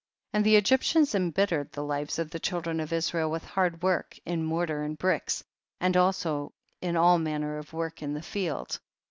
[0.33, 0.35] 36.
[0.35, 4.43] And the Egyptians embittered the lives of the children of Israel with hard work, in
[4.43, 5.43] mortar and bricks,
[5.79, 8.79] and also in all manner of work in the field.